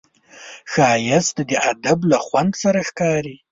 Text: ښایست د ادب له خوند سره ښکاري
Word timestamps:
ښایست 0.71 1.35
د 1.49 1.51
ادب 1.71 1.99
له 2.11 2.17
خوند 2.25 2.51
سره 2.63 2.79
ښکاري 2.89 3.35